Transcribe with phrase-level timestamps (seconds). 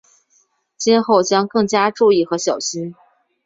[0.77, 2.95] 今后将更加注意和小心。